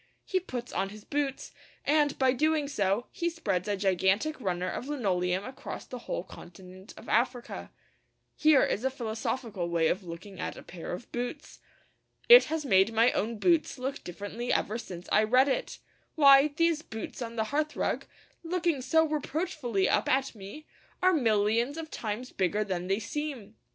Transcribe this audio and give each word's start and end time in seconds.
He 0.25 0.39
puts 0.39 0.73
on 0.73 0.89
his 0.89 1.03
boots, 1.05 1.51
and, 1.85 2.17
by 2.17 2.33
doing 2.33 2.67
so, 2.67 3.05
he 3.11 3.29
spreads 3.29 3.67
a 3.67 3.77
gigantic 3.77 4.41
runner 4.41 4.67
of 4.67 4.87
linoleum 4.87 5.43
across 5.45 5.85
the 5.85 5.99
whole 6.09 6.23
continent 6.23 6.91
of 6.97 7.07
Africa. 7.07 7.69
Here 8.35 8.63
is 8.63 8.83
a 8.83 8.89
philosophical 8.89 9.69
way 9.69 9.89
of 9.89 10.03
looking 10.03 10.39
at 10.39 10.57
a 10.57 10.63
pair 10.63 10.91
of 10.91 11.11
boots! 11.11 11.59
It 12.27 12.45
has 12.45 12.65
made 12.65 12.91
my 12.93 13.11
own 13.11 13.37
boots 13.37 13.77
look 13.77 14.03
differently 14.03 14.51
ever 14.51 14.79
since 14.79 15.07
I 15.11 15.21
read 15.23 15.47
it. 15.47 15.77
Why, 16.15 16.47
these 16.47 16.81
boots 16.81 17.21
on 17.21 17.35
the 17.35 17.51
hearthrug, 17.53 18.05
looking 18.43 18.81
so 18.81 19.05
reproachfully 19.05 19.87
up 19.87 20.09
at 20.09 20.33
me, 20.33 20.65
are 21.03 21.13
millions 21.13 21.77
of 21.77 21.91
times 21.91 22.31
bigger 22.31 22.63
than 22.63 22.87
they 22.87 22.97
seem! 22.97 23.53